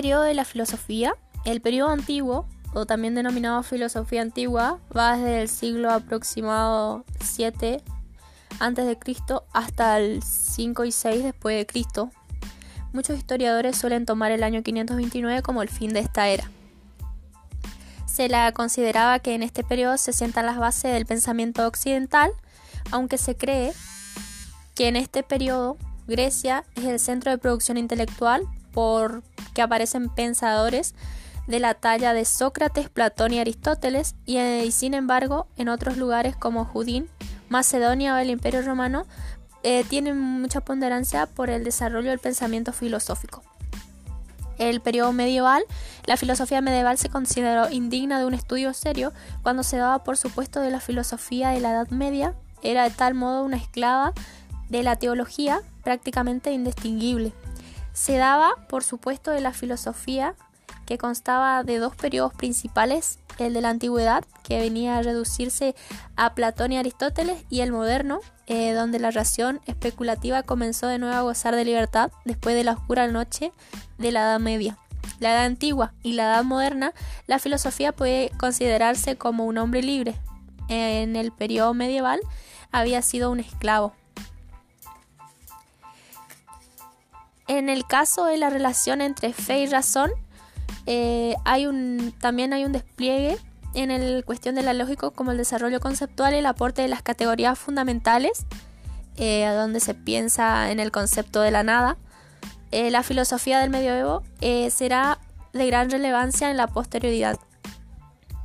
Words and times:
periodo 0.00 0.22
de 0.22 0.32
la 0.32 0.46
filosofía, 0.46 1.14
el 1.44 1.60
periodo 1.60 1.90
antiguo, 1.90 2.46
o 2.72 2.86
también 2.86 3.14
denominado 3.14 3.62
filosofía 3.62 4.22
antigua, 4.22 4.78
va 4.96 5.18
desde 5.18 5.42
el 5.42 5.48
siglo 5.50 5.90
aproximado 5.90 7.04
7 7.22 7.82
antes 8.60 8.86
de 8.86 8.98
Cristo 8.98 9.44
hasta 9.52 9.98
el 9.98 10.22
5 10.22 10.86
y 10.86 10.92
6 10.92 11.22
después 11.22 11.54
de 11.54 11.66
Cristo. 11.66 12.10
Muchos 12.94 13.18
historiadores 13.18 13.76
suelen 13.76 14.06
tomar 14.06 14.32
el 14.32 14.42
año 14.42 14.62
529 14.62 15.42
como 15.42 15.60
el 15.60 15.68
fin 15.68 15.92
de 15.92 16.00
esta 16.00 16.28
era. 16.28 16.50
Se 18.06 18.30
la 18.30 18.52
consideraba 18.52 19.18
que 19.18 19.34
en 19.34 19.42
este 19.42 19.64
periodo 19.64 19.98
se 19.98 20.14
sientan 20.14 20.46
las 20.46 20.56
bases 20.56 20.94
del 20.94 21.04
pensamiento 21.04 21.66
occidental, 21.66 22.30
aunque 22.90 23.18
se 23.18 23.36
cree 23.36 23.74
que 24.74 24.88
en 24.88 24.96
este 24.96 25.22
periodo 25.22 25.76
Grecia 26.10 26.64
es 26.74 26.84
el 26.84 26.98
centro 26.98 27.30
de 27.30 27.38
producción 27.38 27.78
intelectual 27.78 28.42
porque 28.72 29.62
aparecen 29.62 30.10
pensadores 30.10 30.94
de 31.46 31.60
la 31.60 31.74
talla 31.74 32.12
de 32.12 32.24
Sócrates, 32.24 32.88
Platón 32.88 33.32
y 33.32 33.38
Aristóteles, 33.40 34.14
y, 34.26 34.36
eh, 34.36 34.70
sin 34.70 34.94
embargo 34.94 35.46
en 35.56 35.68
otros 35.68 35.96
lugares 35.96 36.36
como 36.36 36.64
Judín, 36.64 37.08
Macedonia 37.48 38.14
o 38.14 38.18
el 38.18 38.30
Imperio 38.30 38.62
Romano 38.62 39.06
eh, 39.62 39.84
tienen 39.88 40.18
mucha 40.18 40.60
ponderancia 40.60 41.26
por 41.26 41.48
el 41.48 41.64
desarrollo 41.64 42.10
del 42.10 42.18
pensamiento 42.18 42.72
filosófico. 42.72 43.42
El 44.58 44.80
periodo 44.80 45.12
medieval, 45.12 45.62
la 46.04 46.16
filosofía 46.16 46.60
medieval 46.60 46.98
se 46.98 47.08
consideró 47.08 47.70
indigna 47.70 48.18
de 48.18 48.26
un 48.26 48.34
estudio 48.34 48.74
serio 48.74 49.12
cuando 49.42 49.62
se 49.62 49.78
daba 49.78 50.04
por 50.04 50.18
supuesto 50.18 50.60
de 50.60 50.70
la 50.70 50.80
filosofía 50.80 51.50
de 51.50 51.60
la 51.60 51.70
Edad 51.70 51.88
Media, 51.88 52.34
era 52.62 52.84
de 52.84 52.90
tal 52.90 53.14
modo 53.14 53.42
una 53.42 53.56
esclava 53.56 54.12
de 54.70 54.82
la 54.82 54.96
teología 54.96 55.60
prácticamente 55.84 56.52
indistinguible. 56.52 57.32
Se 57.92 58.16
daba, 58.16 58.54
por 58.68 58.84
supuesto, 58.84 59.30
de 59.30 59.40
la 59.40 59.52
filosofía 59.52 60.34
que 60.86 60.98
constaba 60.98 61.62
de 61.62 61.78
dos 61.78 61.94
periodos 61.94 62.34
principales, 62.34 63.18
el 63.38 63.54
de 63.54 63.60
la 63.60 63.70
antigüedad, 63.70 64.24
que 64.42 64.58
venía 64.58 64.96
a 64.96 65.02
reducirse 65.02 65.76
a 66.16 66.34
Platón 66.34 66.72
y 66.72 66.78
Aristóteles, 66.78 67.44
y 67.48 67.60
el 67.60 67.70
moderno, 67.70 68.20
eh, 68.48 68.72
donde 68.72 68.98
la 68.98 69.12
ración 69.12 69.60
especulativa 69.66 70.42
comenzó 70.42 70.88
de 70.88 70.98
nuevo 70.98 71.14
a 71.14 71.22
gozar 71.22 71.54
de 71.54 71.64
libertad 71.64 72.10
después 72.24 72.56
de 72.56 72.64
la 72.64 72.72
oscura 72.72 73.06
noche 73.06 73.52
de 73.98 74.10
la 74.10 74.22
Edad 74.22 74.40
Media. 74.40 74.78
La 75.20 75.30
Edad 75.30 75.44
Antigua 75.44 75.92
y 76.02 76.14
la 76.14 76.24
Edad 76.24 76.44
Moderna, 76.44 76.92
la 77.26 77.38
filosofía 77.38 77.92
puede 77.92 78.32
considerarse 78.38 79.16
como 79.16 79.44
un 79.46 79.58
hombre 79.58 79.82
libre. 79.82 80.16
En 80.68 81.14
el 81.14 81.30
periodo 81.30 81.72
medieval 81.74 82.20
había 82.72 83.02
sido 83.02 83.30
un 83.30 83.40
esclavo. 83.40 83.92
En 87.50 87.68
el 87.68 87.84
caso 87.84 88.26
de 88.26 88.36
la 88.36 88.48
relación 88.48 89.00
entre 89.00 89.32
fe 89.32 89.58
y 89.58 89.66
razón, 89.66 90.12
eh, 90.86 91.34
hay 91.44 91.66
un, 91.66 92.14
también 92.20 92.52
hay 92.52 92.64
un 92.64 92.70
despliegue 92.70 93.38
en 93.74 93.90
el 93.90 94.24
cuestión 94.24 94.54
de 94.54 94.62
la 94.62 94.72
lógica 94.72 95.10
como 95.10 95.32
el 95.32 95.36
desarrollo 95.36 95.80
conceptual 95.80 96.32
y 96.32 96.36
el 96.36 96.46
aporte 96.46 96.82
de 96.82 96.86
las 96.86 97.02
categorías 97.02 97.58
fundamentales, 97.58 98.46
eh, 99.16 99.48
donde 99.48 99.80
se 99.80 99.94
piensa 99.94 100.70
en 100.70 100.78
el 100.78 100.92
concepto 100.92 101.40
de 101.40 101.50
la 101.50 101.64
nada. 101.64 101.96
Eh, 102.70 102.92
la 102.92 103.02
filosofía 103.02 103.58
del 103.58 103.70
medioevo 103.70 104.22
será 104.70 105.18
de 105.52 105.66
gran 105.66 105.90
relevancia 105.90 106.52
en 106.52 106.56
la 106.56 106.68
posterioridad. 106.68 107.36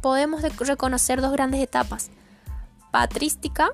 Podemos 0.02 0.42
reconocer 0.42 1.22
dos 1.22 1.32
grandes 1.32 1.62
etapas, 1.62 2.10
patrística 2.90 3.70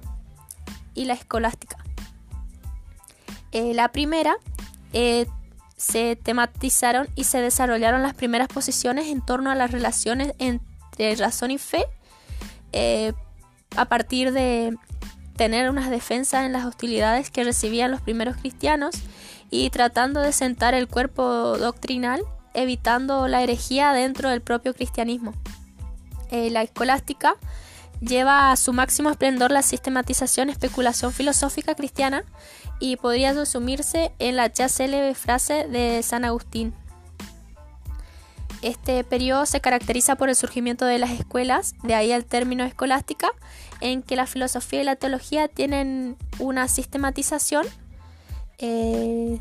y 0.93 1.05
la 1.05 1.13
escolástica. 1.13 1.77
la 3.53 3.93
primera 3.93 4.35
eh, 4.94 5.25
se 5.78 6.16
tematizaron 6.16 7.08
y 7.15 7.23
se 7.23 7.42
desarrollaron 7.42 8.04
las 8.04 8.14
primeras 8.14 8.48
posiciones 8.48 9.08
en 9.08 9.26
torno 9.26 9.49
a 9.49 9.55
las 9.55 9.71
relaciones 9.71 10.33
entre 10.38 11.15
razón 11.15 11.52
y 11.52 11.58
fe, 11.58 11.86
eh, 12.71 13.14
a 13.76 13.86
partir 13.86 14.32
de 14.32 14.76
tener 15.36 15.70
unas 15.70 15.89
defensas 15.89 16.45
en 16.45 16.54
las 16.54 16.65
hostilidades 16.65 17.32
que 17.32 17.43
recibían 17.43 17.89
los 17.89 18.02
primeros 18.02 18.38
cristianos 18.38 18.95
y 19.49 19.70
tratando 19.71 20.20
de 20.21 20.33
sentar 20.33 20.73
el 20.73 20.88
cuerpo 20.88 21.58
doctrinal, 21.58 22.21
evitando 22.54 23.27
la 23.27 23.42
herejía 23.42 23.92
dentro 23.94 24.30
del 24.30 24.42
propio 24.42 24.73
cristianismo. 24.73 25.33
Eh, 26.30 26.49
la 26.52 26.61
escolástica 26.61 27.36
lleva 28.02 28.52
a 28.52 28.56
su 28.58 28.73
máximo 28.73 29.10
esplendor 29.10 29.52
la 29.52 29.62
sistematización 29.62 30.50
especulación 30.50 31.14
filosófica 31.14 31.76
cristiana 31.76 32.23
y 32.80 32.98
podría 32.98 33.34
resumirse 33.34 34.12
en 34.20 34.36
la 34.36 34.48
ya 34.48 34.67
célebre 34.67 35.16
frase 35.16 35.67
de 35.67 36.02
San 36.04 36.26
Agustín. 36.26 36.73
Este 38.62 39.04
periodo 39.04 39.45
se 39.45 39.62
caracteriza 39.62 40.16
por 40.16 40.30
el 40.30 40.36
surgimiento 40.36 40.86
de 40.86 41.00
las 41.00 41.12
escuelas, 41.12 41.73
de 41.82 41.95
ahí 41.95 42.12
el 42.12 42.26
término 42.26 42.64
escolástica, 42.64 43.32
en 43.80 44.04
que 44.04 44.16
la 44.16 44.28
filosofía 44.28 44.82
y 44.82 44.83
la 44.83 44.95
teología 44.95 45.48
tienen 45.48 46.16
una 46.38 46.68
sistematización 46.68 47.66
eh, 48.60 49.39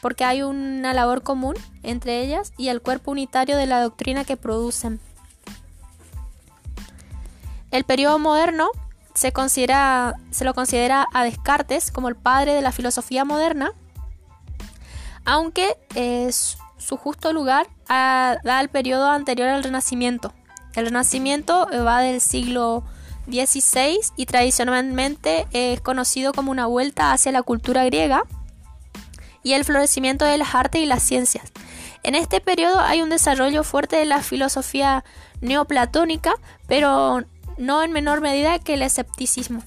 porque 0.00 0.24
hay 0.24 0.42
una 0.42 0.94
labor 0.94 1.22
común 1.22 1.56
entre 1.82 2.20
ellas 2.20 2.52
y 2.56 2.68
el 2.68 2.80
cuerpo 2.80 3.10
unitario 3.10 3.56
de 3.56 3.66
la 3.66 3.82
doctrina 3.82 4.24
que 4.24 4.36
producen. 4.36 5.00
El 7.72 7.84
periodo 7.84 8.18
moderno 8.18 8.70
se, 9.14 9.32
considera, 9.32 10.14
se 10.30 10.44
lo 10.44 10.54
considera 10.54 11.08
a 11.12 11.24
Descartes 11.24 11.90
como 11.90 12.08
el 12.08 12.16
padre 12.16 12.52
de 12.52 12.62
la 12.62 12.70
filosofía 12.70 13.24
moderna, 13.24 13.72
aunque 15.24 15.76
es 15.94 16.58
su 16.76 16.96
justo 16.96 17.32
lugar 17.32 17.66
da 17.88 18.58
al 18.58 18.68
periodo 18.68 19.08
anterior 19.08 19.48
al 19.48 19.64
Renacimiento. 19.64 20.32
El 20.74 20.86
Renacimiento 20.86 21.66
va 21.86 22.00
del 22.00 22.20
siglo 22.20 22.84
XVI 23.26 24.00
y 24.16 24.26
tradicionalmente 24.26 25.46
es 25.52 25.80
conocido 25.80 26.32
como 26.32 26.50
una 26.50 26.66
vuelta 26.66 27.12
hacia 27.12 27.32
la 27.32 27.42
cultura 27.42 27.84
griega 27.84 28.24
y 29.42 29.52
el 29.54 29.64
florecimiento 29.64 30.24
de 30.24 30.38
las 30.38 30.54
artes 30.54 30.82
y 30.82 30.86
las 30.86 31.02
ciencias. 31.02 31.52
En 32.02 32.14
este 32.14 32.40
periodo 32.40 32.80
hay 32.80 33.00
un 33.00 33.10
desarrollo 33.10 33.62
fuerte 33.62 33.96
de 33.96 34.06
la 34.06 34.22
filosofía 34.22 35.04
neoplatónica, 35.40 36.34
pero 36.66 37.22
no 37.58 37.82
en 37.82 37.92
menor 37.92 38.20
medida 38.20 38.58
que 38.58 38.74
el 38.74 38.82
escepticismo. 38.82 39.62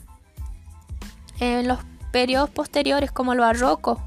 En 1.40 1.68
los 1.68 1.80
periodos 2.12 2.50
posteriores 2.50 3.12
como 3.12 3.34
el 3.34 3.40
barroco, 3.40 4.02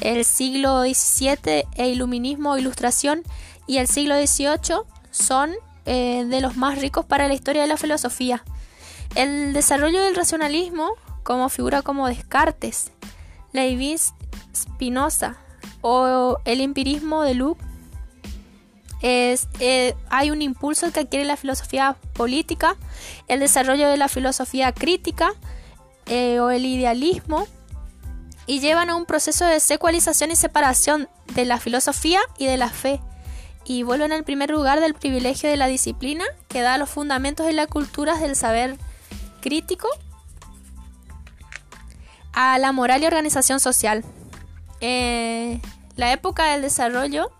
el 0.00 0.24
siglo 0.24 0.82
XVII, 0.82 1.66
e 1.74 1.88
iluminismo, 1.88 2.56
ilustración 2.56 3.22
y 3.66 3.78
el 3.78 3.86
siglo 3.86 4.14
XVIII 4.14 4.80
son 5.10 5.52
eh, 5.84 6.24
de 6.26 6.40
los 6.40 6.56
más 6.56 6.78
ricos 6.80 7.04
para 7.04 7.28
la 7.28 7.34
historia 7.34 7.62
de 7.62 7.68
la 7.68 7.76
filosofía. 7.76 8.42
El 9.14 9.52
desarrollo 9.52 10.02
del 10.02 10.14
racionalismo, 10.14 10.92
como 11.22 11.48
figura 11.48 11.82
como 11.82 12.08
Descartes, 12.08 12.92
Leibniz, 13.52 14.14
Spinoza 14.54 15.36
o 15.82 16.38
el 16.44 16.60
empirismo 16.60 17.22
de 17.22 17.34
Luke 17.34 17.64
es, 19.02 19.48
eh, 19.60 19.94
hay 20.10 20.30
un 20.30 20.42
impulso 20.42 20.90
que 20.92 21.00
adquiere 21.00 21.24
la 21.24 21.36
filosofía 21.36 21.96
política, 22.12 22.76
el 23.28 23.40
desarrollo 23.40 23.88
de 23.88 23.96
la 23.96 24.08
filosofía 24.08 24.72
crítica 24.72 25.32
eh, 26.06 26.40
o 26.40 26.50
el 26.50 26.66
idealismo 26.66 27.46
y 28.46 28.60
llevan 28.60 28.90
a 28.90 28.96
un 28.96 29.06
proceso 29.06 29.44
de 29.44 29.60
secualización 29.60 30.30
y 30.30 30.36
separación 30.36 31.08
de 31.34 31.44
la 31.44 31.58
filosofía 31.58 32.20
y 32.36 32.46
de 32.46 32.56
la 32.56 32.68
fe 32.68 33.00
y 33.64 33.84
vuelven 33.84 34.12
al 34.12 34.24
primer 34.24 34.50
lugar 34.50 34.80
del 34.80 34.94
privilegio 34.94 35.48
de 35.48 35.56
la 35.56 35.66
disciplina 35.66 36.24
que 36.48 36.60
da 36.60 36.76
los 36.78 36.90
fundamentos 36.90 37.46
de 37.46 37.52
la 37.52 37.66
cultura 37.66 38.18
del 38.18 38.34
saber 38.34 38.76
crítico 39.40 39.88
a 42.32 42.58
la 42.58 42.72
moral 42.72 43.02
y 43.02 43.06
organización 43.06 43.60
social. 43.60 44.04
Eh, 44.80 45.60
la 45.96 46.12
época 46.12 46.52
del 46.52 46.62
desarrollo 46.62 47.30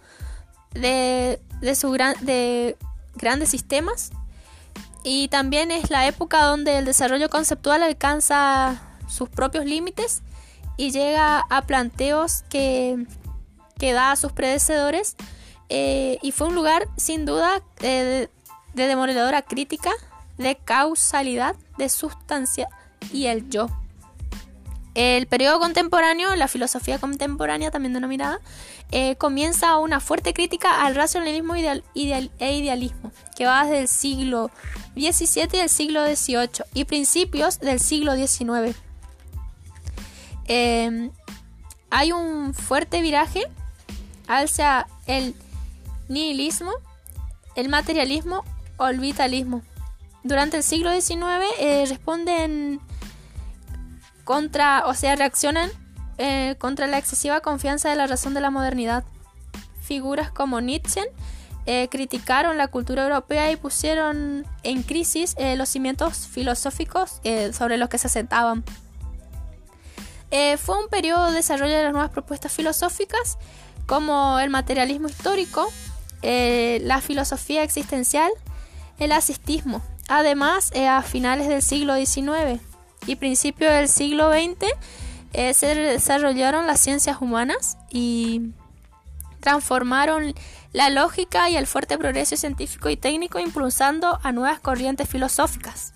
de 0.73 1.41
de, 1.61 1.75
su 1.75 1.91
gran, 1.91 2.15
de 2.21 2.77
grandes 3.15 3.51
sistemas 3.51 4.11
y 5.03 5.29
también 5.29 5.71
es 5.71 5.91
la 5.91 6.07
época 6.07 6.43
donde 6.43 6.79
el 6.79 6.85
desarrollo 6.85 7.31
conceptual 7.31 7.83
alcanza 7.83 8.81
sus 9.09 9.29
propios 9.29 9.65
límites 9.65 10.23
y 10.77 10.91
llega 10.91 11.39
a 11.39 11.63
planteos 11.63 12.45
que, 12.49 13.07
que 13.79 13.93
da 13.93 14.13
a 14.13 14.17
sus 14.17 14.33
predecesores 14.33 15.17
eh, 15.69 16.19
y 16.23 16.33
fue 16.33 16.49
un 16.49 16.55
lugar 16.55 16.89
sin 16.97 17.25
duda 17.25 17.63
de, 17.81 18.31
de 18.75 18.87
demoledora 18.87 19.43
crítica 19.43 19.91
de 20.41 20.57
causalidad, 20.57 21.55
de 21.77 21.89
sustancia 21.89 22.69
y 23.13 23.27
el 23.27 23.49
yo. 23.51 23.69
El 24.95 25.27
periodo 25.27 25.61
contemporáneo, 25.61 26.35
la 26.35 26.49
filosofía 26.49 26.99
contemporánea 26.99 27.71
también 27.71 27.93
denominada, 27.93 28.41
eh, 28.91 29.15
comienza 29.17 29.77
una 29.77 30.01
fuerte 30.01 30.35
crítica 30.35 30.85
al 30.85 30.97
racionalismo 30.97 31.55
ideal, 31.55 31.85
e 31.95 32.57
idealismo, 32.57 33.13
que 33.37 33.47
va 33.47 33.65
desde 33.65 33.81
el 33.83 33.89
siglo 33.89 34.51
XVII 34.97 35.49
y 35.53 35.57
el 35.59 35.69
siglo 35.69 36.05
XVIII 36.05 36.65
y 36.75 36.85
principios 36.85 37.61
del 37.61 37.79
siglo 37.79 38.17
XIX. 38.17 38.77
Em, 40.47 41.13
hay 41.91 42.11
un 42.11 42.53
fuerte 42.53 43.01
viraje 43.01 43.45
hacia 44.27 44.89
el 45.07 45.37
nihilismo, 46.09 46.73
el 47.55 47.69
materialismo 47.69 48.45
o 48.77 48.89
el 48.89 48.99
vitalismo. 48.99 49.63
Durante 50.25 50.57
el 50.57 50.65
siglo 50.65 50.91
XIX 50.91 51.45
eh, 51.61 51.85
responden 51.89 52.81
contra, 54.31 54.85
o 54.87 54.95
sea, 54.95 55.17
reaccionan 55.17 55.69
eh, 56.17 56.55
contra 56.61 56.87
la 56.87 56.99
excesiva 56.99 57.41
confianza 57.41 57.91
de 57.91 57.97
la 57.97 58.07
razón 58.07 58.33
de 58.33 58.41
la 58.41 58.53
modernidad. 58.53 59.03
Figuras 59.83 60.31
como 60.31 60.61
Nietzsche 60.61 61.03
eh, 61.67 61.89
criticaron 61.91 62.57
la 62.57 62.69
cultura 62.69 63.03
europea 63.03 63.51
y 63.51 63.57
pusieron 63.57 64.47
en 64.63 64.85
crisis 64.85 65.35
los 65.57 65.69
cimientos 65.69 66.29
filosóficos 66.29 67.21
sobre 67.53 67.77
los 67.77 67.89
que 67.89 67.99
se 67.99 68.07
asentaban. 68.07 68.63
fue 70.59 70.79
un 70.79 70.89
periodo 70.89 71.27
de 71.27 71.33
desarrollo 71.33 71.75
de 71.75 71.83
las 71.83 71.93
nuevas 71.93 72.13
propuestas 72.13 72.53
filosóficas 72.53 73.37
como 73.87 74.39
el 74.39 74.49
materialismo 74.49 75.09
histórico, 75.09 75.69
la 76.23 77.01
filosofía 77.01 77.65
existencial, 77.65 78.31
el 79.01 79.11
asistismo. 79.11 79.83
Además, 80.07 80.71
eh, 80.73 80.87
a 80.87 81.03
finales 81.03 81.49
del 81.49 81.63
siglo 81.63 81.97
XIX 81.97 82.70
y 83.07 83.17
principios 83.17 83.73
del 83.73 83.89
siglo 83.89 84.31
XX 84.31 84.67
eh, 85.33 85.55
se 85.55 85.75
desarrollaron 85.75 86.67
las 86.67 86.81
ciencias 86.81 87.19
humanas 87.21 87.77
y 87.91 88.51
transformaron 89.41 90.35
la 90.73 90.91
lógica 90.91 91.51
y 91.51 91.57
el 91.57 91.67
fuerte 91.67 91.99
progreso 91.99 92.37
científico 92.37 92.89
y 92.91 92.97
técnico 92.97 93.39
impulsando 93.39 94.19
a 94.23 94.33
nuevas 94.33 94.61
corrientes 94.61 95.09
filosóficas. 95.09 95.95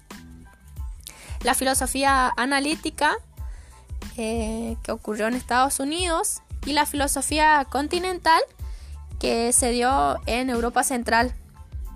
La 1.43 1.55
filosofía 1.55 2.33
analítica 2.37 3.17
eh, 4.17 4.77
que 4.83 4.93
ocurrió 4.93 5.27
en 5.27 5.35
Estados 5.35 5.81
Unidos 5.81 6.41
y 6.65 6.73
la 6.73 6.87
filosofía 6.87 7.67
continental 7.71 8.41
que 9.21 9.53
se 9.53 9.71
dio 9.71 10.19
en 10.27 10.51
Europa 10.51 10.83
Central 10.85 11.35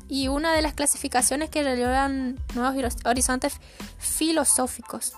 y 0.09 0.29
una 0.29 0.53
de 0.55 0.63
las 0.63 0.75
clasificaciones 0.75 1.51
que 1.51 1.63
relevan 1.63 2.39
nuevos 2.55 2.97
horizontes 3.05 3.61
filosóficos. 3.99 5.13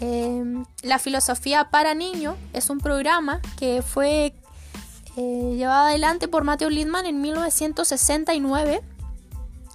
Em, 0.00 0.64
la 0.82 0.98
filosofía 0.98 1.68
para 1.70 1.94
niños 1.94 2.36
es 2.54 2.70
un 2.70 2.78
programa 2.78 3.40
que 3.58 3.82
fue 3.82 4.34
eh, 5.16 5.54
llevado 5.56 5.88
adelante 5.88 6.26
por 6.26 6.44
Matthew 6.44 6.70
Littman 6.70 7.04
en 7.04 7.20
1969, 7.20 8.80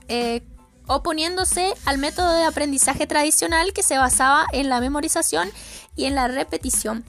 eh, 0.07 0.41
oponiéndose 0.87 1.73
al 1.85 1.99
método 1.99 2.31
de 2.33 2.43
aprendizaje 2.43 3.05
tradicional 3.05 3.73
que 3.73 3.83
se 3.83 3.97
basaba 3.97 4.47
en 4.51 4.69
la 4.69 4.79
memorización 4.79 5.49
y 5.95 6.05
en 6.05 6.15
la 6.15 6.27
repetición. 6.27 7.05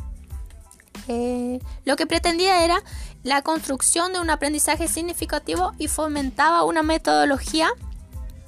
Eh, 1.08 1.60
lo 1.84 1.96
que 1.96 2.06
pretendía 2.06 2.64
era 2.64 2.82
la 3.26 3.42
construcción 3.42 4.12
de 4.12 4.20
un 4.20 4.30
aprendizaje 4.30 4.86
significativo 4.86 5.72
y 5.78 5.88
fomentaba 5.88 6.62
una 6.62 6.84
metodología 6.84 7.68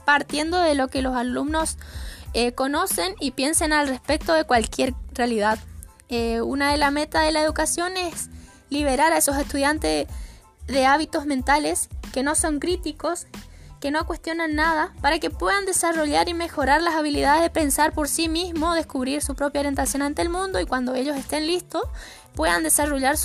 partiendo 0.04 0.60
de 0.60 0.76
lo 0.76 0.86
que 0.86 1.02
los 1.02 1.16
alumnos 1.16 1.78
eh, 2.32 2.52
conocen 2.52 3.16
y 3.18 3.32
piensen 3.32 3.72
al 3.72 3.88
respecto 3.88 4.34
de 4.34 4.44
cualquier 4.44 4.94
realidad. 5.14 5.58
Eh, 6.08 6.42
una 6.42 6.70
de 6.70 6.76
las 6.76 6.92
metas 6.92 7.24
de 7.24 7.32
la 7.32 7.42
educación 7.42 7.96
es 7.96 8.30
liberar 8.70 9.12
a 9.12 9.18
esos 9.18 9.36
estudiantes 9.36 10.06
de 10.68 10.86
hábitos 10.86 11.26
mentales 11.26 11.88
que 12.12 12.22
no 12.22 12.36
son 12.36 12.60
críticos, 12.60 13.26
que 13.80 13.90
no 13.90 14.06
cuestionan 14.06 14.54
nada, 14.54 14.92
para 15.00 15.18
que 15.18 15.30
puedan 15.30 15.66
desarrollar 15.66 16.28
y 16.28 16.34
mejorar 16.34 16.82
las 16.82 16.94
habilidades 16.94 17.42
de 17.42 17.50
pensar 17.50 17.92
por 17.92 18.08
sí 18.08 18.28
mismos, 18.28 18.76
descubrir 18.76 19.22
su 19.22 19.34
propia 19.34 19.60
orientación 19.60 20.02
ante 20.02 20.22
el 20.22 20.28
mundo 20.28 20.60
y 20.60 20.66
cuando 20.66 20.94
ellos 20.94 21.16
estén 21.16 21.48
listos 21.48 21.82
puedan 22.38 22.62
desarrollar 22.62 23.16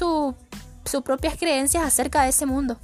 sus 0.85 1.01
propias 1.01 1.37
creencias 1.37 1.83
acerca 1.83 2.23
de 2.23 2.29
ese 2.29 2.45
mundo. 2.45 2.77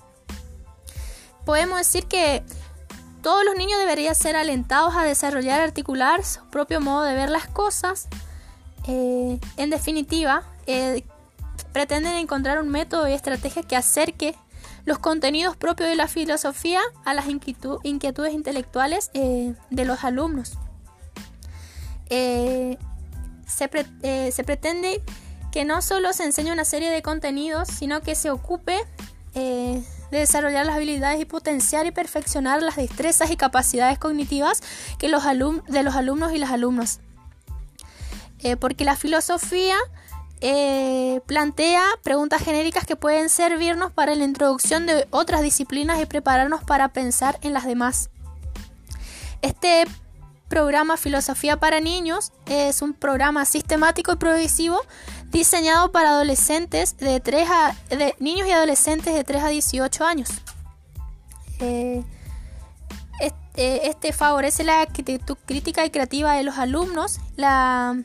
Podemos 1.45 1.77
decir 1.79 2.05
que 2.05 2.43
todos 3.21 3.43
los 3.43 3.55
niños 3.55 3.79
deberían 3.79 4.15
ser 4.15 4.35
alentados 4.35 4.95
a 4.95 5.03
desarrollar 5.03 5.59
articular 5.59 6.23
su 6.23 6.45
propio 6.49 6.79
modo 6.79 7.03
de 7.03 7.15
ver 7.15 7.29
las 7.29 7.47
cosas. 7.47 8.07
Eh, 8.87 9.39
en 9.57 9.69
definitiva, 9.69 10.43
eh, 10.67 11.03
pretenden 11.73 12.13
encontrar 12.15 12.61
un 12.61 12.69
método 12.69 13.07
y 13.07 13.13
estrategia 13.13 13.63
que 13.63 13.75
acerque 13.75 14.35
los 14.85 14.99
contenidos 14.99 15.57
propios 15.57 15.89
de 15.89 15.95
la 15.95 16.07
filosofía 16.07 16.79
a 17.03 17.13
las 17.13 17.25
inquietudes 17.27 18.33
intelectuales 18.33 19.11
eh, 19.13 19.53
de 19.69 19.85
los 19.85 20.03
alumnos. 20.03 20.57
se 22.09 23.67
pretende 24.43 25.01
que 25.51 25.65
no 25.65 25.81
solo 25.81 26.13
se 26.13 26.23
enseñe 26.23 26.51
una 26.51 26.65
serie 26.65 26.89
de 26.89 27.01
contenidos, 27.01 27.67
sino 27.67 28.01
que 28.01 28.15
se 28.15 28.29
ocupe 28.29 28.77
eh, 29.35 29.83
de 30.11 30.17
desarrollar 30.17 30.65
las 30.65 30.75
habilidades 30.75 31.21
y 31.21 31.25
potenciar 31.25 31.85
y 31.85 31.91
perfeccionar 31.91 32.61
las 32.61 32.75
destrezas 32.75 33.31
y 33.31 33.37
capacidades 33.37 33.99
cognitivas 33.99 34.61
que 34.97 35.07
los 35.07 35.23
de 35.23 35.83
los 35.83 35.95
alumnos 35.95 36.33
y 36.33 36.37
las 36.37 36.51
alumnas. 36.51 36.99
Eh, 38.41 38.55
porque 38.55 38.85
la 38.85 38.95
filosofía 38.95 39.75
eh, 40.41 41.19
plantea 41.25 41.83
preguntas 42.01 42.41
genéricas 42.41 42.85
que 42.85 42.95
pueden 42.95 43.29
servirnos 43.29 43.91
para 43.91 44.15
la 44.15 44.23
introducción 44.23 44.85
de 44.85 45.07
otras 45.11 45.41
disciplinas 45.41 46.01
y 46.01 46.05
prepararnos 46.05 46.63
para 46.63 46.87
pensar 46.89 47.37
en 47.41 47.53
las 47.53 47.65
demás. 47.65 48.09
Este 49.41 49.85
programa 50.49 50.97
Filosofía 50.97 51.57
para 51.57 51.79
Niños 51.79 52.33
es 52.47 52.81
un 52.81 52.93
programa 52.93 53.45
sistemático 53.45 54.11
y 54.11 54.15
progresivo 54.15 54.81
diseñado 55.29 55.91
para 55.91 56.09
adolescentes 56.09 56.97
de 56.97 57.19
3 57.19 57.49
a 57.49 57.75
de 57.89 58.15
niños 58.19 58.47
y 58.47 58.51
adolescentes 58.51 59.13
de 59.13 59.23
3 59.23 59.43
a 59.43 59.47
18 59.49 60.03
años. 60.03 60.29
Eh, 61.59 62.03
este, 63.21 63.89
este, 63.89 64.11
favorece 64.11 64.63
la 64.63 64.81
actitud 64.81 65.37
crítica 65.45 65.85
y 65.85 65.91
creativa 65.91 66.33
de 66.33 66.43
los 66.43 66.57
alumnos 66.57 67.19
la, 67.35 68.01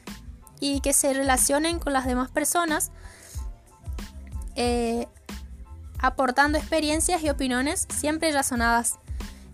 y 0.60 0.80
que 0.80 0.92
se 0.92 1.14
relacionen 1.14 1.78
con 1.78 1.92
las 1.92 2.04
demás 2.04 2.30
personas, 2.30 2.90
eh, 4.56 5.06
aportando 5.98 6.58
experiencias 6.58 7.22
y 7.22 7.30
opiniones 7.30 7.86
siempre 7.90 8.30
razonadas. 8.32 8.98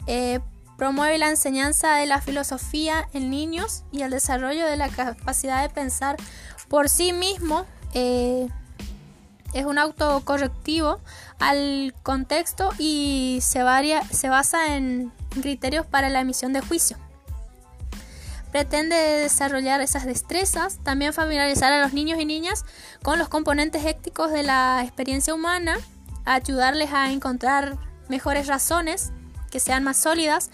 Eh, 0.07 0.41
promueve 0.81 1.19
la 1.19 1.29
enseñanza 1.29 1.97
de 1.97 2.07
la 2.07 2.23
filosofía 2.23 3.07
en 3.13 3.29
niños 3.29 3.85
y 3.93 4.01
el 4.01 4.11
desarrollo 4.11 4.65
de 4.65 4.79
la 4.79 4.89
capacidad 4.89 5.61
de 5.61 5.69
pensar 5.69 6.17
por 6.69 6.89
sí 6.89 7.13
mismo 7.13 7.67
eh, 7.93 8.49
es 9.53 9.67
un 9.67 9.77
autocorrectivo 9.77 10.99
al 11.39 11.93
contexto 12.03 12.71
y 12.79 13.41
se, 13.43 13.63
se 14.11 14.29
basa 14.31 14.75
en 14.75 15.13
criterios 15.43 15.85
para 15.85 16.09
la 16.09 16.21
emisión 16.21 16.55
de 16.55 16.63
juicio. 16.63 16.97
Pretende 18.51 18.97
desarrollar 18.97 19.83
esas 19.83 20.07
destrezas, 20.07 20.79
también 20.83 21.13
familiarizar 21.13 21.75
a 21.75 21.83
los 21.83 21.93
niños 21.93 22.19
y 22.19 22.25
niñas 22.25 22.65
con 23.03 23.19
los 23.19 23.29
componentes 23.29 23.85
éticos 23.85 24.33
de 24.33 24.45
la 24.45 24.81
experiencia 24.83 25.35
humana, 25.35 25.77
ayudarles 26.25 26.91
a 26.95 27.13
encontrar 27.13 27.77
mejores 28.09 28.47
razones 28.47 29.13
que 29.51 29.61
sean 29.61 29.85
más 29.85 29.99
sólidas, 29.99 30.51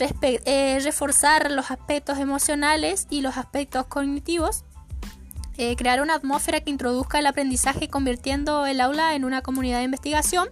eh, 0.00 0.80
reforzar 0.82 1.52
los 1.52 1.70
aspectos 1.70 2.18
emocionales 2.18 3.06
y 3.10 3.20
los 3.20 3.36
aspectos 3.36 3.86
cognitivos, 3.86 4.64
eh, 5.56 5.76
crear 5.76 6.02
una 6.02 6.14
atmósfera 6.14 6.60
que 6.60 6.70
introduzca 6.70 7.20
el 7.20 7.26
aprendizaje 7.26 7.88
convirtiendo 7.88 8.66
el 8.66 8.80
aula 8.80 9.14
en 9.14 9.24
una 9.24 9.42
comunidad 9.42 9.78
de 9.78 9.84
investigación, 9.84 10.48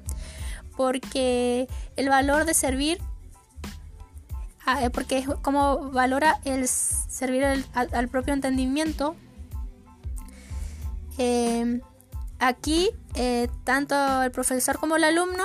porque 0.76 1.66
el 1.96 2.08
valor 2.08 2.44
de 2.44 2.54
servir, 2.54 3.00
ah, 4.64 4.84
eh, 4.84 4.90
porque 4.90 5.18
es 5.18 5.26
como 5.42 5.90
valora 5.90 6.38
el 6.44 6.68
servir 6.68 7.44
al, 7.74 8.08
propio 8.08 8.34
entendimiento. 8.34 9.16
Aquí, 12.38 12.90
tanto 13.64 14.22
el 14.22 14.30
profesor 14.30 14.78
como 14.78 14.96
el 14.96 15.04
alumno 15.04 15.44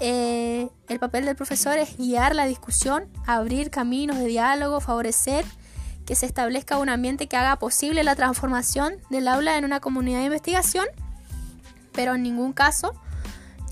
el 0.00 0.98
papel 1.00 1.24
del 1.24 1.36
profesor 1.36 1.78
es 1.78 1.96
guiar 1.96 2.34
la 2.34 2.46
discusión, 2.46 3.04
abrir 3.26 3.70
caminos 3.70 4.18
de 4.18 4.26
diálogo, 4.26 4.80
favorecer 4.80 5.44
que 6.04 6.14
se 6.14 6.26
establezca 6.26 6.78
un 6.78 6.88
ambiente 6.88 7.28
que 7.28 7.36
haga 7.36 7.56
posible 7.58 8.04
la 8.04 8.14
transformación 8.14 8.94
del 9.10 9.28
aula 9.28 9.56
en 9.56 9.64
una 9.64 9.80
comunidad 9.80 10.18
de 10.18 10.26
investigación, 10.26 10.86
pero 11.92 12.14
en 12.14 12.22
ningún 12.22 12.52
caso 12.52 12.94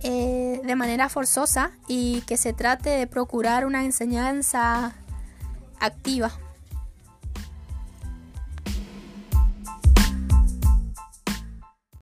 eh, 0.03 0.61
de 0.65 0.77
manera 0.77 1.09
forzosa 1.09 1.73
y 1.87 2.23
que 2.23 2.37
se 2.37 2.53
trate 2.53 2.91
de 2.91 3.07
procurar 3.07 3.67
una 3.67 3.85
enseñanza 3.85 4.95
activa. 5.79 6.33